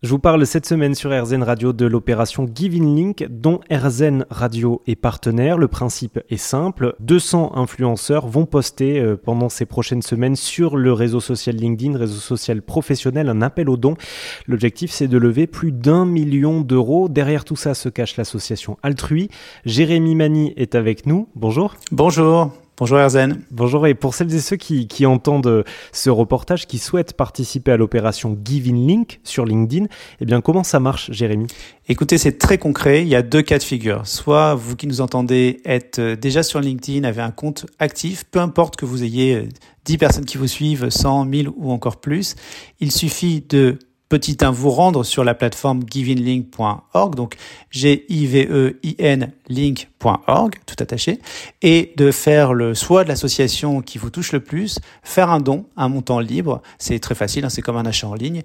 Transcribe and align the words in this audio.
Je 0.00 0.10
vous 0.10 0.20
parle 0.20 0.46
cette 0.46 0.64
semaine 0.64 0.94
sur 0.94 1.10
RZN 1.10 1.42
Radio 1.42 1.72
de 1.72 1.84
l'opération 1.84 2.46
Giving 2.46 2.94
Link 2.94 3.26
dont 3.30 3.58
RZN 3.68 4.26
Radio 4.30 4.80
est 4.86 4.94
partenaire. 4.94 5.58
Le 5.58 5.66
principe 5.66 6.20
est 6.30 6.36
simple, 6.36 6.94
200 7.00 7.56
influenceurs 7.56 8.28
vont 8.28 8.46
poster 8.46 9.00
euh, 9.00 9.16
pendant 9.16 9.48
ces 9.48 9.66
prochaines 9.66 10.02
semaines 10.02 10.36
sur 10.36 10.76
le 10.76 10.92
réseau 10.92 11.18
social 11.18 11.56
LinkedIn, 11.56 11.98
réseau 11.98 12.20
social 12.20 12.62
professionnel, 12.62 13.28
un 13.28 13.42
appel 13.42 13.68
aux 13.68 13.76
dons. 13.76 13.96
L'objectif 14.46 14.92
c'est 14.92 15.08
de 15.08 15.18
lever 15.18 15.48
plus 15.48 15.72
d'un 15.72 16.06
million 16.06 16.60
d'euros. 16.60 17.08
Derrière 17.08 17.44
tout 17.44 17.56
ça 17.56 17.74
se 17.74 17.88
cache 17.88 18.16
l'association 18.16 18.78
Altrui. 18.84 19.30
Jérémy 19.64 20.14
Mani 20.14 20.52
est 20.56 20.76
avec 20.76 21.06
nous. 21.06 21.26
Bonjour. 21.34 21.74
Bonjour. 21.90 22.52
Bonjour 22.78 23.00
Erzen. 23.00 23.42
Bonjour 23.50 23.88
et 23.88 23.94
pour 23.94 24.14
celles 24.14 24.32
et 24.32 24.38
ceux 24.38 24.54
qui, 24.54 25.04
entendent 25.04 25.48
euh, 25.48 25.64
ce 25.90 26.10
reportage, 26.10 26.68
qui 26.68 26.78
souhaitent 26.78 27.12
participer 27.14 27.72
à 27.72 27.76
l'opération 27.76 28.38
Giving 28.40 28.86
Link 28.86 29.18
sur 29.24 29.44
LinkedIn, 29.44 29.86
eh 30.20 30.24
bien 30.24 30.40
comment 30.40 30.62
ça 30.62 30.78
marche 30.78 31.10
Jérémy? 31.10 31.48
Écoutez, 31.88 32.18
c'est 32.18 32.38
très 32.38 32.56
concret, 32.56 33.02
il 33.02 33.08
y 33.08 33.16
a 33.16 33.22
deux 33.22 33.42
cas 33.42 33.58
de 33.58 33.64
figure. 33.64 34.06
Soit 34.06 34.54
vous 34.54 34.76
qui 34.76 34.86
nous 34.86 35.00
entendez 35.00 35.60
êtes 35.64 35.98
euh, 35.98 36.14
déjà 36.14 36.44
sur 36.44 36.60
LinkedIn, 36.60 37.02
avez 37.02 37.20
un 37.20 37.32
compte 37.32 37.66
actif, 37.80 38.22
peu 38.30 38.38
importe 38.38 38.76
que 38.76 38.84
vous 38.84 39.02
ayez 39.02 39.48
10 39.84 39.94
euh, 39.94 39.98
personnes 39.98 40.24
qui 40.24 40.38
vous 40.38 40.46
suivent, 40.46 40.88
100, 40.88 41.24
1000 41.24 41.48
ou 41.48 41.72
encore 41.72 41.96
plus, 41.96 42.36
il 42.78 42.92
suffit 42.92 43.40
de 43.40 43.80
petit 44.08 44.38
1, 44.40 44.50
vous 44.50 44.70
rendre 44.70 45.04
sur 45.04 45.24
la 45.24 45.34
plateforme 45.34 45.82
givinlink.org, 45.88 47.14
donc 47.14 47.36
G-I-V-E-I-N 47.70 49.32
link.org, 49.48 50.54
tout 50.66 50.76
attaché, 50.78 51.18
et 51.62 51.92
de 51.96 52.10
faire 52.10 52.52
le 52.54 52.74
choix 52.74 53.04
de 53.04 53.08
l'association 53.08 53.82
qui 53.82 53.98
vous 53.98 54.10
touche 54.10 54.32
le 54.32 54.40
plus, 54.40 54.78
faire 55.02 55.30
un 55.30 55.40
don, 55.40 55.66
un 55.76 55.88
montant 55.88 56.20
libre, 56.20 56.62
c'est 56.78 56.98
très 56.98 57.14
facile, 57.14 57.44
hein, 57.44 57.50
c'est 57.50 57.62
comme 57.62 57.76
un 57.76 57.86
achat 57.86 58.08
en 58.08 58.14
ligne, 58.14 58.42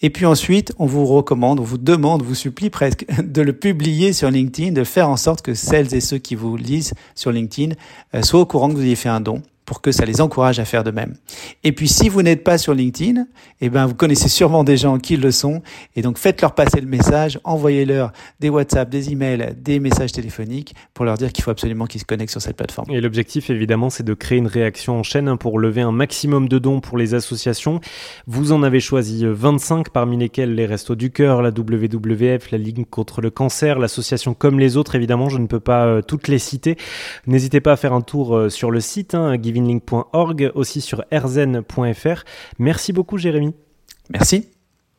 et 0.00 0.10
puis 0.10 0.26
ensuite, 0.26 0.72
on 0.78 0.86
vous 0.86 1.06
recommande, 1.06 1.60
on 1.60 1.64
vous 1.64 1.78
demande, 1.78 2.22
vous 2.22 2.34
supplie 2.34 2.70
presque 2.70 3.06
de 3.22 3.42
le 3.42 3.52
publier 3.52 4.12
sur 4.12 4.30
LinkedIn, 4.30 4.72
de 4.72 4.84
faire 4.84 5.08
en 5.08 5.16
sorte 5.16 5.42
que 5.42 5.54
celles 5.54 5.94
et 5.94 6.00
ceux 6.00 6.18
qui 6.18 6.34
vous 6.34 6.56
lisent 6.56 6.94
sur 7.14 7.32
LinkedIn 7.32 7.74
euh, 8.14 8.22
soient 8.22 8.40
au 8.40 8.46
courant 8.46 8.68
que 8.68 8.74
vous 8.74 8.84
ayez 8.84 8.96
fait 8.96 9.08
un 9.08 9.20
don 9.20 9.42
pour 9.68 9.82
que 9.82 9.92
ça 9.92 10.06
les 10.06 10.22
encourage 10.22 10.58
à 10.60 10.64
faire 10.64 10.82
de 10.82 10.90
même. 10.90 11.12
Et 11.62 11.72
puis 11.72 11.88
si 11.88 12.08
vous 12.08 12.22
n'êtes 12.22 12.42
pas 12.42 12.56
sur 12.56 12.72
LinkedIn, 12.72 13.26
eh 13.60 13.68
ben 13.68 13.84
vous 13.84 13.94
connaissez 13.94 14.30
sûrement 14.30 14.64
des 14.64 14.78
gens 14.78 14.98
qui 14.98 15.18
le 15.18 15.30
sont 15.30 15.60
et 15.94 16.00
donc 16.00 16.16
faites-leur 16.16 16.54
passer 16.54 16.80
le 16.80 16.86
message, 16.86 17.38
envoyez-leur 17.44 18.12
des 18.40 18.48
WhatsApp, 18.48 18.88
des 18.88 19.12
emails, 19.12 19.54
des 19.60 19.78
messages 19.78 20.12
téléphoniques 20.12 20.74
pour 20.94 21.04
leur 21.04 21.18
dire 21.18 21.34
qu'il 21.34 21.44
faut 21.44 21.50
absolument 21.50 21.84
qu'ils 21.84 22.00
se 22.00 22.06
connectent 22.06 22.30
sur 22.30 22.40
cette 22.40 22.56
plateforme. 22.56 22.90
Et 22.90 23.02
l'objectif 23.02 23.50
évidemment, 23.50 23.90
c'est 23.90 24.04
de 24.04 24.14
créer 24.14 24.38
une 24.38 24.46
réaction 24.46 24.98
en 24.98 25.02
chaîne 25.02 25.28
hein, 25.28 25.36
pour 25.36 25.58
lever 25.58 25.82
un 25.82 25.92
maximum 25.92 26.48
de 26.48 26.58
dons 26.58 26.80
pour 26.80 26.96
les 26.96 27.12
associations. 27.12 27.82
Vous 28.26 28.52
en 28.52 28.62
avez 28.62 28.80
choisi 28.80 29.26
25 29.26 29.90
parmi 29.90 30.16
lesquels 30.16 30.54
les 30.54 30.64
Restos 30.64 30.94
du 30.94 31.10
Cœur, 31.10 31.42
la 31.42 31.50
WWF, 31.50 32.50
la 32.52 32.58
Ligue 32.58 32.86
contre 32.88 33.20
le 33.20 33.28
cancer, 33.28 33.78
l'association 33.78 34.32
comme 34.32 34.58
les 34.58 34.78
autres 34.78 34.94
évidemment, 34.94 35.28
je 35.28 35.36
ne 35.36 35.46
peux 35.46 35.60
pas 35.60 35.84
euh, 35.84 36.00
toutes 36.00 36.28
les 36.28 36.38
citer. 36.38 36.78
N'hésitez 37.26 37.60
pas 37.60 37.72
à 37.72 37.76
faire 37.76 37.92
un 37.92 38.00
tour 38.00 38.34
euh, 38.34 38.48
sur 38.48 38.70
le 38.70 38.80
site 38.80 39.14
hein, 39.14 39.36
givinlink.org, 39.58 40.52
aussi 40.54 40.80
sur 40.80 41.04
rzen.fr. 41.12 42.22
Merci 42.58 42.92
beaucoup 42.92 43.18
Jérémy. 43.18 43.54
Merci. 44.10 44.48